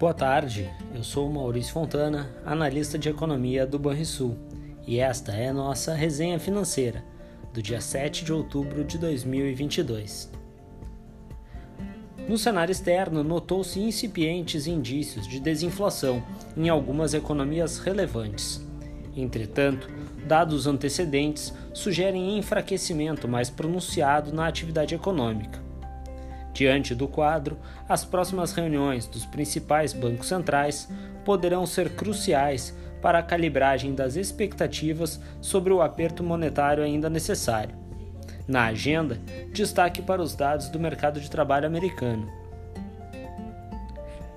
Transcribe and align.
Boa 0.00 0.14
tarde, 0.14 0.70
eu 0.94 1.04
sou 1.04 1.30
Maurício 1.30 1.74
Fontana, 1.74 2.30
analista 2.42 2.98
de 2.98 3.10
economia 3.10 3.66
do 3.66 3.78
Banrisul, 3.78 4.34
e 4.86 4.98
esta 4.98 5.32
é 5.32 5.48
a 5.48 5.52
nossa 5.52 5.92
resenha 5.92 6.38
financeira 6.38 7.04
do 7.52 7.60
dia 7.62 7.82
7 7.82 8.24
de 8.24 8.32
outubro 8.32 8.82
de 8.82 8.96
2022. 8.96 10.32
No 12.26 12.38
cenário 12.38 12.72
externo, 12.72 13.22
notou-se 13.22 13.78
incipientes 13.78 14.66
indícios 14.66 15.28
de 15.28 15.38
desinflação 15.38 16.24
em 16.56 16.70
algumas 16.70 17.12
economias 17.12 17.78
relevantes. 17.78 18.66
Entretanto, 19.14 19.86
dados 20.26 20.66
antecedentes 20.66 21.52
sugerem 21.74 22.38
enfraquecimento 22.38 23.28
mais 23.28 23.50
pronunciado 23.50 24.32
na 24.32 24.46
atividade 24.46 24.94
econômica. 24.94 25.69
Diante 26.60 26.94
do 26.94 27.08
quadro, 27.08 27.56
as 27.88 28.04
próximas 28.04 28.52
reuniões 28.52 29.06
dos 29.06 29.24
principais 29.24 29.94
bancos 29.94 30.28
centrais 30.28 30.90
poderão 31.24 31.64
ser 31.64 31.94
cruciais 31.94 32.76
para 33.00 33.18
a 33.18 33.22
calibragem 33.22 33.94
das 33.94 34.14
expectativas 34.14 35.18
sobre 35.40 35.72
o 35.72 35.80
aperto 35.80 36.22
monetário 36.22 36.84
ainda 36.84 37.08
necessário. 37.08 37.74
Na 38.46 38.66
agenda, 38.66 39.18
destaque 39.54 40.02
para 40.02 40.20
os 40.20 40.34
dados 40.34 40.68
do 40.68 40.78
mercado 40.78 41.18
de 41.18 41.30
trabalho 41.30 41.66
americano. 41.66 42.30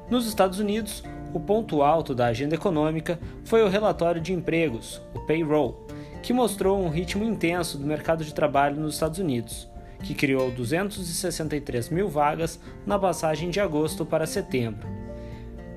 Nos 0.09 0.25
Estados 0.25 0.59
Unidos, 0.59 1.03
o 1.33 1.41
ponto 1.41 1.81
alto 1.81 2.15
da 2.15 2.27
agenda 2.27 2.55
econômica 2.55 3.19
foi 3.43 3.61
o 3.63 3.69
relatório 3.69 4.21
de 4.21 4.31
empregos, 4.31 5.01
o 5.13 5.19
payroll, 5.19 5.85
que 6.21 6.31
mostrou 6.31 6.81
um 6.81 6.87
ritmo 6.87 7.25
intenso 7.25 7.77
do 7.77 7.85
mercado 7.85 8.23
de 8.23 8.33
trabalho 8.33 8.79
nos 8.79 8.93
Estados 8.93 9.19
Unidos 9.19 9.72
que 10.03 10.13
criou 10.13 10.51
263 10.51 11.89
mil 11.89 12.09
vagas 12.09 12.59
na 12.85 12.99
passagem 12.99 13.49
de 13.49 13.59
agosto 13.59 14.05
para 14.05 14.27
setembro, 14.27 14.87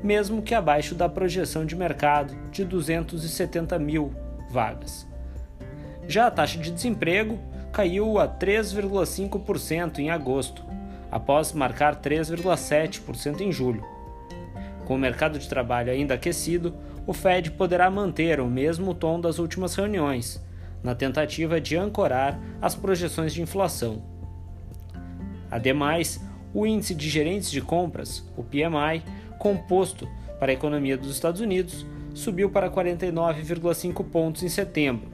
mesmo 0.02 0.42
que 0.42 0.54
abaixo 0.54 0.94
da 0.94 1.08
projeção 1.08 1.64
de 1.64 1.74
mercado 1.74 2.36
de 2.50 2.64
270 2.64 3.78
mil 3.78 4.12
vagas. 4.50 5.06
Já 6.08 6.26
a 6.26 6.30
taxa 6.30 6.58
de 6.58 6.70
desemprego 6.70 7.38
caiu 7.72 8.18
a 8.18 8.28
3,5% 8.28 9.98
em 9.98 10.10
agosto, 10.10 10.64
após 11.10 11.52
marcar 11.52 12.00
3,7% 12.00 13.40
em 13.40 13.52
julho. 13.52 13.84
Com 14.84 14.94
o 14.94 14.98
mercado 14.98 15.38
de 15.38 15.48
trabalho 15.48 15.90
ainda 15.90 16.14
aquecido, 16.14 16.74
o 17.06 17.12
Fed 17.12 17.52
poderá 17.52 17.90
manter 17.90 18.40
o 18.40 18.46
mesmo 18.46 18.94
tom 18.94 19.20
das 19.20 19.38
últimas 19.38 19.74
reuniões, 19.74 20.44
na 20.82 20.94
tentativa 20.94 21.60
de 21.60 21.76
ancorar 21.76 22.38
as 22.60 22.74
projeções 22.74 23.34
de 23.34 23.42
inflação. 23.42 24.15
Ademais, 25.56 26.20
o 26.52 26.66
índice 26.66 26.94
de 26.94 27.08
gerentes 27.08 27.50
de 27.50 27.62
compras, 27.62 28.22
o 28.36 28.42
PMI, 28.42 29.02
composto 29.38 30.06
para 30.38 30.52
a 30.52 30.54
economia 30.54 30.98
dos 30.98 31.10
Estados 31.10 31.40
Unidos, 31.40 31.86
subiu 32.12 32.50
para 32.50 32.70
49,5 32.70 34.04
pontos 34.04 34.42
em 34.42 34.50
setembro, 34.50 35.08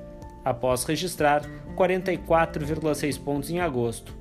após 0.45 0.83
registrar 0.83 1.43
44,6 1.77 3.23
pontos 3.23 3.51
em 3.51 3.61
agosto, 3.61 4.17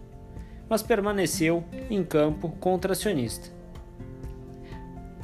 mas 0.69 0.83
permaneceu 0.83 1.63
em 1.89 2.03
campo 2.03 2.49
contracionista. 2.59 3.49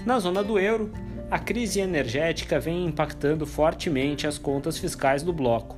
Na 0.03 0.17
zona 0.17 0.43
do 0.43 0.57
euro, 0.57 0.91
a 1.29 1.37
crise 1.37 1.79
energética 1.79 2.59
vem 2.59 2.87
impactando 2.87 3.45
fortemente 3.45 4.25
as 4.25 4.39
contas 4.39 4.79
fiscais 4.79 5.21
do 5.21 5.31
bloco, 5.31 5.77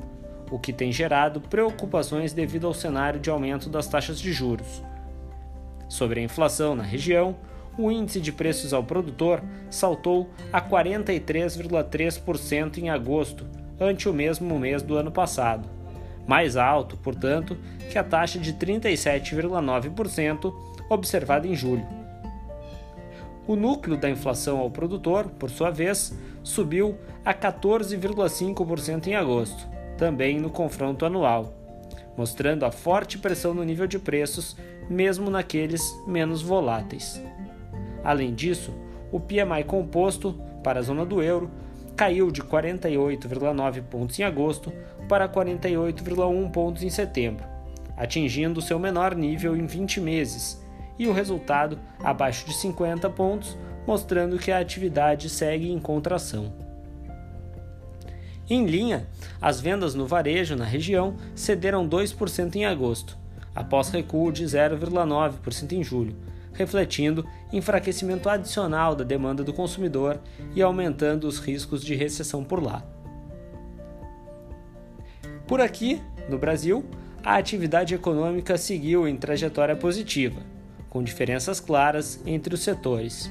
o 0.50 0.58
que 0.58 0.72
tem 0.72 0.94
gerado 0.94 1.42
preocupações 1.42 2.31
devido 2.31 2.67
ao 2.67 2.73
cenário 2.73 3.20
de 3.20 3.30
aumento 3.30 3.70
das 3.70 3.86
taxas 3.86 4.17
de 4.17 4.31
juros 4.31 4.88
Sobre 5.90 6.22
a 6.22 6.23
inflação 6.23 6.76
na 6.76 6.84
região, 6.84 7.36
o 7.78 7.92
índice 7.92 8.22
de 8.22 8.32
preços 8.32 8.73
ao 8.73 8.82
produtor 8.84 9.44
saltou 9.70 10.30
a 10.54 10.62
43,3% 10.62 12.77
em 12.77 12.89
agosto, 12.89 13.45
ante 13.80 14.08
o 14.08 14.14
mesmo 14.14 14.58
mês 14.60 14.83
do 14.83 14.95
ano 14.95 15.11
passado, 15.11 15.67
mais 16.27 16.55
alto, 16.55 16.95
portanto, 16.98 17.58
que 17.89 17.98
a 17.98 18.04
taxa 18.04 18.38
de 18.38 18.54
37,9% 18.54 20.54
observada 20.89 21.48
em 21.48 21.55
julho. 21.55 21.88
O 23.48 23.56
núcleo 23.56 23.98
da 23.98 24.10
inflação 24.10 24.60
ao 24.60 24.70
produtor, 24.70 25.30
por 25.39 25.50
sua 25.50 25.71
vez, 25.71 26.14
subiu 26.44 27.00
a 27.26 27.33
14,5% 27.33 29.08
em 29.08 29.16
agosto, 29.16 29.67
também 29.98 30.39
no 30.39 30.52
confronto 30.52 31.04
anual 31.04 31.58
mostrando 32.17 32.65
a 32.65 32.71
forte 32.71 33.17
pressão 33.17 33.53
no 33.53 33.64
nível 33.64 33.87
de 33.87 33.99
preços, 33.99 34.55
mesmo 34.89 35.30
naqueles 35.30 35.81
menos 36.08 36.42
voláteis. 36.42 37.21
Além 38.03 38.33
disso, 38.33 38.73
o 39.11 39.20
PMI 39.20 39.64
composto 39.65 40.33
para 40.64 40.80
a 40.80 40.83
zona 40.83 41.05
do 41.05 41.21
euro 41.21 41.49
caiu 41.95 42.31
de 42.31 42.42
48,9 42.42 43.81
pontos 43.83 44.17
em 44.20 44.23
agosto 44.23 44.71
para 45.08 45.27
48,1 45.27 46.52
pontos 46.52 46.83
em 46.83 46.89
setembro, 46.89 47.45
atingindo 47.97 48.61
seu 48.61 48.80
menor 48.80 49.15
nível 49.15 49.55
em 49.55 49.65
20 49.65 49.99
meses, 49.99 50.64
e 50.97 51.08
o 51.08 51.14
resultado 51.14 51.80
abaixo 52.03 52.45
de 52.45 52.53
50 52.53 53.09
pontos, 53.09 53.58
mostrando 53.87 54.37
que 54.37 54.52
a 54.52 54.59
atividade 54.59 55.30
segue 55.30 55.71
em 55.71 55.80
contração. 55.80 56.69
Em 58.49 58.65
linha, 58.65 59.08
as 59.39 59.61
vendas 59.61 59.93
no 59.93 60.08
varejo 60.08 60.55
na 60.55 60.65
região 60.65 61.15
cederam 61.36 61.87
2% 61.87 62.55
em 62.55 62.65
agosto, 62.65 63.15
após 63.54 63.89
recuo 63.89 64.32
de 64.32 64.43
0,9% 64.43 65.71
em 65.73 65.83
julho, 65.83 66.15
refletindo 66.52 67.26
enfraquecimento 67.54 68.27
adicional 68.27 68.95
da 68.95 69.04
demanda 69.04 69.43
do 69.43 69.54
consumidor 69.54 70.20
e 70.55 70.64
aumentando 70.64 71.27
os 71.27 71.38
riscos 71.38 71.83
de 71.83 71.93
recessão 71.93 72.43
por 72.43 72.64
lá. 72.64 72.83
Por 75.48 75.61
aqui, 75.61 76.02
no 76.27 76.39
Brasil, 76.39 76.83
a 77.23 77.36
atividade 77.36 77.93
econômica 77.93 78.58
seguiu 78.58 79.08
em 79.08 79.15
trajetória 79.15 79.76
positiva, 79.76 80.42
com 80.89 81.04
diferenças 81.04 81.59
claras 81.59 82.20
entre 82.26 82.55
os 82.55 82.61
setores. 82.61 83.30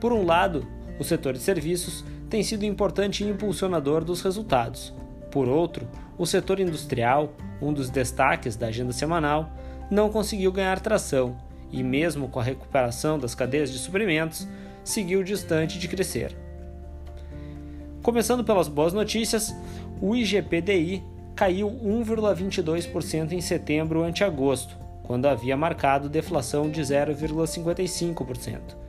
Por 0.00 0.12
um 0.12 0.24
lado, 0.24 0.66
o 0.98 1.04
setor 1.04 1.32
de 1.32 1.40
serviços 1.40 2.04
tem 2.34 2.42
sido 2.42 2.64
importante 2.64 3.22
impulsionador 3.22 4.02
dos 4.02 4.20
resultados. 4.20 4.92
Por 5.30 5.48
outro, 5.48 5.86
o 6.18 6.26
setor 6.26 6.58
industrial, 6.58 7.32
um 7.62 7.72
dos 7.72 7.88
destaques 7.88 8.56
da 8.56 8.66
agenda 8.66 8.92
semanal, 8.92 9.52
não 9.88 10.10
conseguiu 10.10 10.50
ganhar 10.50 10.80
tração 10.80 11.36
e, 11.70 11.80
mesmo 11.80 12.28
com 12.28 12.40
a 12.40 12.42
recuperação 12.42 13.20
das 13.20 13.36
cadeias 13.36 13.70
de 13.70 13.78
suprimentos, 13.78 14.48
seguiu 14.82 15.22
distante 15.22 15.78
de 15.78 15.86
crescer. 15.86 16.36
Começando 18.02 18.42
pelas 18.42 18.66
boas 18.66 18.92
notícias, 18.92 19.54
o 20.02 20.16
IGPDI 20.16 21.04
caiu 21.36 21.70
1,22% 21.70 23.30
em 23.30 23.40
setembro 23.40 24.02
ante 24.02 24.24
agosto, 24.24 24.76
quando 25.04 25.26
havia 25.26 25.56
marcado 25.56 26.08
deflação 26.08 26.68
de 26.68 26.80
0,55%. 26.80 28.83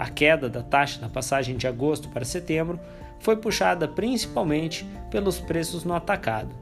A 0.00 0.08
queda 0.08 0.48
da 0.48 0.62
taxa 0.62 0.98
na 0.98 1.10
passagem 1.10 1.58
de 1.58 1.66
agosto 1.66 2.08
para 2.08 2.24
setembro 2.24 2.80
foi 3.18 3.36
puxada 3.36 3.86
principalmente 3.86 4.88
pelos 5.10 5.38
preços 5.38 5.84
no 5.84 5.92
atacado. 5.92 6.54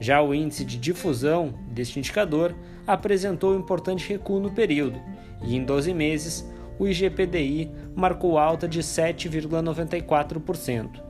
Já 0.00 0.22
o 0.22 0.34
índice 0.34 0.64
de 0.64 0.78
difusão 0.78 1.52
deste 1.68 1.98
indicador 1.98 2.54
apresentou 2.86 3.54
importante 3.54 4.08
recuo 4.08 4.40
no 4.40 4.52
período, 4.52 4.98
e 5.42 5.54
em 5.54 5.62
12 5.62 5.92
meses 5.92 6.50
o 6.78 6.86
IGPDI 6.86 7.70
marcou 7.94 8.38
alta 8.38 8.66
de 8.66 8.80
7,94%, 8.80 11.02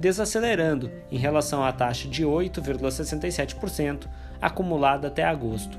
desacelerando 0.00 0.90
em 1.10 1.18
relação 1.18 1.62
à 1.62 1.70
taxa 1.70 2.08
de 2.08 2.24
8,67% 2.24 4.08
acumulada 4.40 5.08
até 5.08 5.22
agosto. 5.22 5.78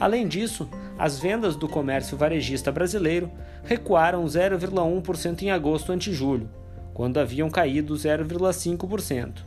Além 0.00 0.28
disso, 0.28 0.68
as 0.98 1.18
vendas 1.18 1.56
do 1.56 1.68
comércio 1.68 2.16
varejista 2.16 2.70
brasileiro 2.70 3.30
recuaram 3.64 4.24
0,1% 4.24 5.42
em 5.42 5.50
agosto 5.50 5.92
ante 5.92 6.12
julho, 6.12 6.48
quando 6.94 7.18
haviam 7.18 7.50
caído 7.50 7.94
0,5%. 7.94 9.44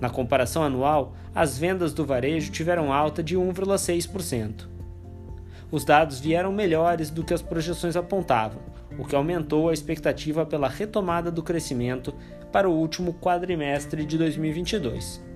Na 0.00 0.08
comparação 0.08 0.62
anual, 0.62 1.14
as 1.34 1.58
vendas 1.58 1.92
do 1.92 2.04
varejo 2.04 2.52
tiveram 2.52 2.92
alta 2.92 3.22
de 3.22 3.36
1,6%. 3.36 4.68
Os 5.70 5.84
dados 5.84 6.18
vieram 6.18 6.52
melhores 6.52 7.10
do 7.10 7.24
que 7.24 7.34
as 7.34 7.42
projeções 7.42 7.96
apontavam, 7.96 8.60
o 8.98 9.04
que 9.04 9.14
aumentou 9.14 9.68
a 9.68 9.74
expectativa 9.74 10.46
pela 10.46 10.68
retomada 10.68 11.30
do 11.30 11.42
crescimento 11.42 12.14
para 12.50 12.68
o 12.68 12.72
último 12.72 13.14
quadrimestre 13.14 14.04
de 14.04 14.16
2022. 14.16 15.27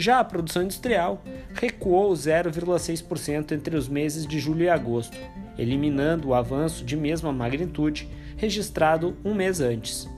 Já 0.00 0.20
a 0.20 0.24
produção 0.24 0.62
industrial 0.62 1.20
recuou 1.52 2.12
0,6% 2.12 3.50
entre 3.50 3.76
os 3.76 3.88
meses 3.88 4.24
de 4.24 4.38
julho 4.38 4.62
e 4.62 4.68
agosto, 4.68 5.18
eliminando 5.58 6.28
o 6.28 6.34
avanço 6.34 6.84
de 6.84 6.96
mesma 6.96 7.32
magnitude 7.32 8.08
registrado 8.36 9.16
um 9.24 9.34
mês 9.34 9.60
antes. 9.60 10.08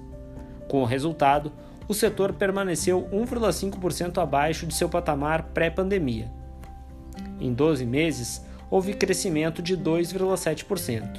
Com 0.69 0.83
o 0.83 0.85
resultado, 0.85 1.51
o 1.89 1.95
setor 1.95 2.35
permaneceu 2.35 3.09
1,5% 3.11 4.19
abaixo 4.23 4.67
de 4.67 4.75
seu 4.75 4.87
patamar 4.87 5.45
pré-pandemia. 5.45 6.31
Em 7.41 7.51
12 7.51 7.87
meses, 7.87 8.45
houve 8.71 8.93
crescimento 8.93 9.63
de 9.63 9.79
2,7%. 9.79 11.19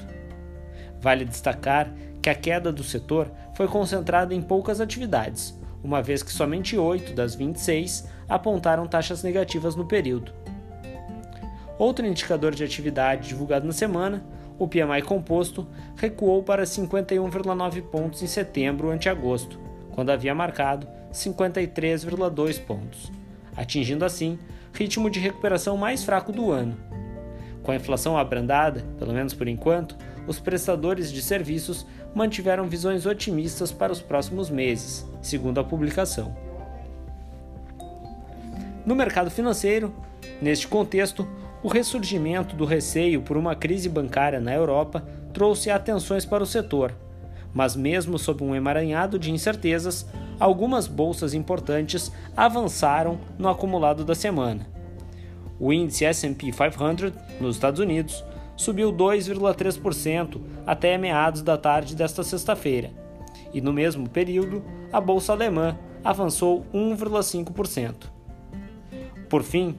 Vale 1.01 1.25
destacar 1.25 1.91
que 2.21 2.29
a 2.29 2.35
queda 2.35 2.71
do 2.71 2.83
setor 2.83 3.31
foi 3.55 3.67
concentrada 3.67 4.35
em 4.35 4.41
poucas 4.41 4.79
atividades, 4.79 5.59
uma 5.83 6.01
vez 6.01 6.21
que 6.21 6.31
somente 6.31 6.77
8 6.77 7.13
das 7.13 7.35
26 7.35 8.07
apontaram 8.29 8.87
taxas 8.87 9.23
negativas 9.23 9.75
no 9.75 9.85
período. 9.85 10.31
Outro 11.77 12.05
indicador 12.05 12.53
de 12.53 12.63
atividade 12.63 13.27
divulgado 13.27 13.65
na 13.65 13.73
semana, 13.73 14.23
o 14.59 14.67
PMI 14.67 15.01
composto, 15.03 15.67
recuou 15.95 16.43
para 16.43 16.63
51,9 16.63 17.81
pontos 17.83 18.21
em 18.21 18.27
setembro 18.27 18.91
ante 18.91 19.09
agosto, 19.09 19.59
quando 19.91 20.11
havia 20.11 20.35
marcado 20.35 20.87
53,2 21.11 22.59
pontos, 22.63 23.11
atingindo 23.57 24.05
assim 24.05 24.37
ritmo 24.73 25.09
de 25.09 25.19
recuperação 25.19 25.75
mais 25.75 26.03
fraco 26.03 26.31
do 26.31 26.51
ano. 26.51 26.77
Com 27.63 27.71
a 27.71 27.75
inflação 27.75 28.17
abrandada, 28.17 28.85
pelo 28.97 29.13
menos 29.13 29.33
por 29.33 29.47
enquanto, 29.47 29.97
os 30.27 30.39
prestadores 30.39 31.11
de 31.11 31.21
serviços 31.21 31.85
mantiveram 32.13 32.67
visões 32.67 33.05
otimistas 33.05 33.71
para 33.71 33.91
os 33.91 34.01
próximos 34.01 34.49
meses, 34.49 35.05
segundo 35.21 35.59
a 35.59 35.63
publicação. 35.63 36.35
No 38.85 38.95
mercado 38.95 39.29
financeiro, 39.29 39.93
neste 40.41 40.67
contexto, 40.67 41.27
o 41.63 41.67
ressurgimento 41.67 42.55
do 42.55 42.65
receio 42.65 43.21
por 43.21 43.37
uma 43.37 43.55
crise 43.55 43.87
bancária 43.87 44.39
na 44.39 44.53
Europa 44.53 45.05
trouxe 45.33 45.69
atenções 45.69 46.25
para 46.25 46.43
o 46.43 46.47
setor, 46.47 46.93
mas 47.53 47.75
mesmo 47.75 48.17
sob 48.17 48.43
um 48.43 48.55
emaranhado 48.55 49.19
de 49.19 49.31
incertezas, 49.31 50.07
algumas 50.39 50.87
bolsas 50.87 51.33
importantes 51.33 52.11
avançaram 52.35 53.19
no 53.37 53.47
acumulado 53.47 54.03
da 54.03 54.15
semana. 54.15 54.67
O 55.59 55.71
índice 55.71 56.05
S&P 56.05 56.51
500 56.51 57.13
nos 57.39 57.55
Estados 57.55 57.79
Unidos 57.79 58.23
subiu 58.55 58.91
2,3% 58.91 60.41
até 60.65 60.97
meados 60.97 61.41
da 61.41 61.57
tarde 61.57 61.95
desta 61.95 62.23
sexta-feira, 62.23 62.91
e 63.53 63.61
no 63.61 63.73
mesmo 63.73 64.09
período, 64.09 64.63
a 64.91 65.01
bolsa 65.01 65.33
alemã 65.33 65.77
avançou 66.03 66.65
1,5%. 66.73 68.09
Por 69.29 69.43
fim, 69.43 69.77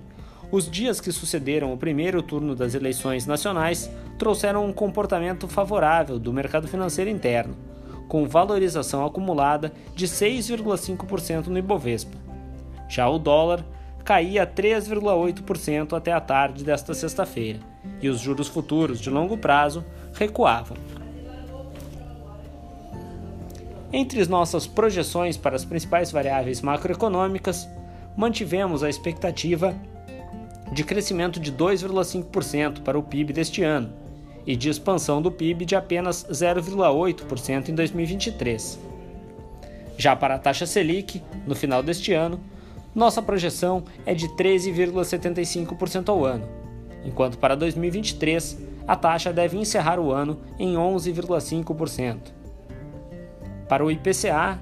os 0.51 0.71
dias 0.71 1.01
que 1.01 1.11
sucederam 1.11 1.73
o 1.73 1.79
primeiro 1.79 2.23
turno 2.23 2.55
das 2.55 2.75
eleições 2.75 3.27
nacionais 3.27 3.91
trouxeram 4.19 4.67
um 4.67 4.73
comportamento 4.73 5.49
favorável 5.49 6.19
do 6.19 6.33
mercado 6.33 6.69
financeiro 6.69 7.11
interno, 7.11 7.57
com 8.07 8.29
valorização 8.29 9.05
acumulada 9.05 9.73
de 9.95 10.07
6,5% 10.07 11.47
no 11.47 11.59
Ibovespa. 11.59 12.19
Já 12.89 13.09
o 13.09 13.19
dólar 13.19 13.65
caía 14.05 14.47
3,8% 14.47 15.97
até 15.97 16.13
a 16.13 16.21
tarde 16.21 16.65
desta 16.65 16.95
sexta-feira, 16.95 17.61
e 18.01 18.09
os 18.09 18.21
juros 18.21 18.49
futuros 18.49 19.01
de 19.01 19.11
longo 19.11 19.37
prazo 19.37 19.85
recuavam. 20.13 20.77
Entre 23.93 24.21
as 24.21 24.29
nossas 24.29 24.67
projeções 24.67 25.37
para 25.37 25.55
as 25.55 25.65
principais 25.65 26.11
variáveis 26.11 26.63
macroeconômicas, 26.63 27.69
mantivemos 28.17 28.83
a 28.83 28.89
expectativa 28.89 29.75
de 30.73 30.83
crescimento 30.83 31.39
de 31.39 31.53
2,5% 31.53 32.81
para 32.81 32.99
o 32.99 33.03
PIB 33.03 33.33
deste 33.33 33.63
ano 33.63 33.93
e 34.47 34.57
de 34.57 34.71
expansão 34.71 35.21
do 35.21 35.31
PIB 35.31 35.67
de 35.67 35.77
apenas 35.77 36.25
0,8% 36.25 37.69
em 37.69 37.75
2023. 37.75 38.79
Já 39.99 40.17
para 40.17 40.35
a 40.35 40.39
taxa 40.39 40.67
Selic, 40.67 41.23
no 41.47 41.55
final 41.55 41.83
deste 41.83 42.13
ano, 42.15 42.41
nossa 42.95 43.23
projeção 43.23 43.85
é 44.05 44.15
de 44.15 44.29
13,75% 44.29 46.09
ao 46.09 46.25
ano, 46.25 46.47
enquanto 47.05 47.39
para 47.39 47.57
2023 47.57 48.59
a 48.87 48.97
taxa 48.97 49.33
deve 49.33 49.57
encerrar 49.57 49.99
o 49.99 50.13
ano 50.13 50.39
em 50.59 50.75
11,5%. 50.75 52.19
Para 53.69 53.85
o 53.85 53.91
IPCA, 53.91 54.61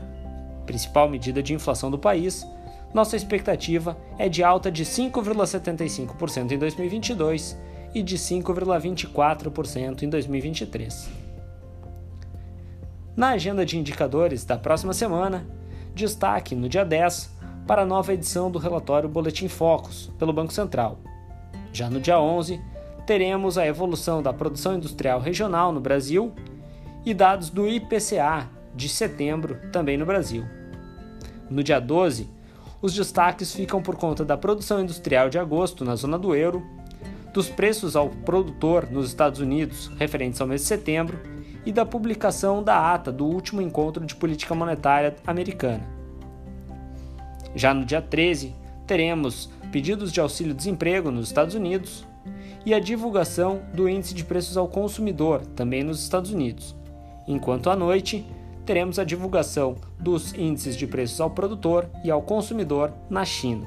principal 0.64 1.08
medida 1.08 1.42
de 1.42 1.52
inflação 1.54 1.90
do 1.90 1.98
país, 1.98 2.46
nossa 2.94 3.16
expectativa 3.16 3.96
é 4.18 4.28
de 4.28 4.44
alta 4.44 4.70
de 4.70 4.84
5,75% 4.84 6.52
em 6.52 6.58
2022 6.58 7.58
e 7.94 8.02
de 8.02 8.16
5,24% 8.16 10.02
em 10.02 10.08
2023. 10.08 11.08
Na 13.16 13.30
agenda 13.30 13.66
de 13.66 13.76
indicadores 13.78 14.44
da 14.44 14.56
próxima 14.56 14.92
semana, 14.92 15.46
destaque 15.94 16.54
no 16.54 16.68
dia 16.68 16.84
10 16.84 17.39
para 17.70 17.82
a 17.82 17.86
nova 17.86 18.12
edição 18.12 18.50
do 18.50 18.58
relatório 18.58 19.08
Boletim 19.08 19.46
Focus 19.46 20.10
pelo 20.18 20.32
Banco 20.32 20.52
Central. 20.52 20.98
Já 21.72 21.88
no 21.88 22.00
dia 22.00 22.18
11, 22.18 22.60
teremos 23.06 23.56
a 23.56 23.64
evolução 23.64 24.20
da 24.20 24.32
produção 24.32 24.74
industrial 24.74 25.20
regional 25.20 25.70
no 25.70 25.80
Brasil 25.80 26.32
e 27.06 27.14
dados 27.14 27.48
do 27.48 27.68
IPCA 27.68 28.48
de 28.74 28.88
setembro 28.88 29.56
também 29.70 29.96
no 29.96 30.04
Brasil. 30.04 30.44
No 31.48 31.62
dia 31.62 31.78
12, 31.78 32.28
os 32.82 32.92
destaques 32.92 33.54
ficam 33.54 33.80
por 33.80 33.94
conta 33.94 34.24
da 34.24 34.36
produção 34.36 34.80
industrial 34.80 35.30
de 35.30 35.38
agosto 35.38 35.84
na 35.84 35.94
zona 35.94 36.18
do 36.18 36.34
euro, 36.34 36.66
dos 37.32 37.48
preços 37.48 37.94
ao 37.94 38.08
produtor 38.08 38.90
nos 38.90 39.06
Estados 39.06 39.38
Unidos 39.38 39.86
referentes 39.96 40.40
ao 40.40 40.46
mês 40.48 40.62
de 40.62 40.66
setembro 40.66 41.20
e 41.64 41.70
da 41.70 41.86
publicação 41.86 42.64
da 42.64 42.92
ata 42.92 43.12
do 43.12 43.26
último 43.26 43.62
encontro 43.62 44.04
de 44.04 44.16
política 44.16 44.56
monetária 44.56 45.14
americana. 45.24 45.99
Já 47.54 47.74
no 47.74 47.84
dia 47.84 48.00
13, 48.00 48.54
teremos 48.86 49.50
pedidos 49.72 50.12
de 50.12 50.20
auxílio-desemprego 50.20 51.10
nos 51.10 51.28
Estados 51.28 51.54
Unidos 51.54 52.06
e 52.64 52.74
a 52.74 52.80
divulgação 52.80 53.62
do 53.72 53.88
índice 53.88 54.14
de 54.14 54.24
preços 54.24 54.56
ao 54.56 54.68
consumidor, 54.68 55.44
também 55.56 55.82
nos 55.82 56.02
Estados 56.02 56.32
Unidos. 56.32 56.76
Enquanto 57.26 57.70
à 57.70 57.76
noite, 57.76 58.26
teremos 58.66 58.98
a 58.98 59.04
divulgação 59.04 59.76
dos 59.98 60.34
índices 60.34 60.76
de 60.76 60.86
preços 60.86 61.20
ao 61.20 61.30
produtor 61.30 61.88
e 62.04 62.10
ao 62.10 62.22
consumidor 62.22 62.92
na 63.08 63.24
China. 63.24 63.66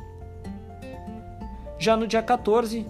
Já 1.77 1.97
no 1.97 2.07
dia 2.07 2.21
14, 2.21 2.85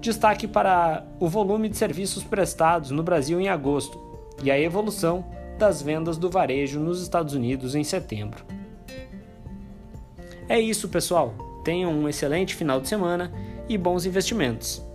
destaque 0.00 0.48
para 0.48 1.04
o 1.20 1.28
volume 1.28 1.68
de 1.68 1.76
serviços 1.76 2.24
prestados 2.24 2.90
no 2.90 3.02
Brasil 3.02 3.40
em 3.40 3.48
agosto 3.48 4.00
e 4.42 4.50
a 4.50 4.58
evolução 4.58 5.24
das 5.58 5.80
vendas 5.80 6.18
do 6.18 6.28
varejo 6.28 6.80
nos 6.80 7.00
Estados 7.02 7.34
Unidos 7.34 7.74
em 7.74 7.84
setembro. 7.84 8.55
É 10.48 10.60
isso, 10.60 10.88
pessoal. 10.88 11.34
Tenham 11.64 11.92
um 11.92 12.08
excelente 12.08 12.54
final 12.54 12.80
de 12.80 12.88
semana 12.88 13.32
e 13.68 13.76
bons 13.76 14.06
investimentos. 14.06 14.85